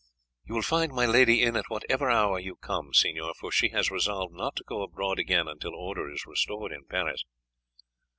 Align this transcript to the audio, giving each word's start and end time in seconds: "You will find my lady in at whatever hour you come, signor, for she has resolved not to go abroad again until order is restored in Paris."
"You 0.47 0.55
will 0.55 0.63
find 0.63 0.91
my 0.93 1.05
lady 1.05 1.43
in 1.43 1.55
at 1.55 1.69
whatever 1.69 2.09
hour 2.09 2.39
you 2.39 2.55
come, 2.55 2.91
signor, 2.91 3.35
for 3.39 3.51
she 3.51 3.69
has 3.69 3.91
resolved 3.91 4.33
not 4.33 4.55
to 4.55 4.63
go 4.63 4.81
abroad 4.81 5.19
again 5.19 5.47
until 5.47 5.75
order 5.75 6.09
is 6.09 6.25
restored 6.25 6.71
in 6.71 6.85
Paris." 6.85 7.23